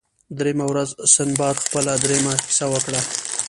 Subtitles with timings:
[0.37, 3.01] دریمه ورځ سنباد خپله دریمه کیسه وکړه.